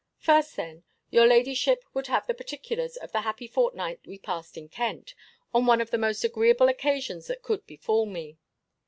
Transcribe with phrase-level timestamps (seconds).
[0.17, 0.81] First, then,
[1.11, 5.13] your ladyship would have the particulars of the happy fortnight we passed in Kent,
[5.53, 8.39] on one of the most agreeable occasions that could befall me.